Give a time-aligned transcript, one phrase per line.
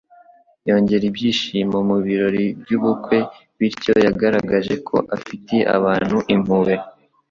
[0.67, 3.17] yongera ibyishimo mu birori by’ubukwe.
[3.57, 6.73] Bityo yagaragaje ko afitiye abantu impuhwe,